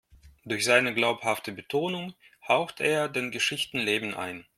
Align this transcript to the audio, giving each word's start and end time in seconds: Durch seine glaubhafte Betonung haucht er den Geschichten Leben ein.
Durch 0.45 0.65
seine 0.65 0.95
glaubhafte 0.95 1.51
Betonung 1.51 2.15
haucht 2.47 2.79
er 2.81 3.07
den 3.07 3.29
Geschichten 3.29 3.77
Leben 3.77 4.15
ein. 4.15 4.47